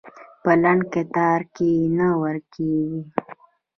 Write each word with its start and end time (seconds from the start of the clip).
په 0.43 0.51
لنډ 0.61 0.81
کتار 0.93 1.39
کې 1.55 1.71
نه 1.97 2.07
ورکېږي. 2.21 3.01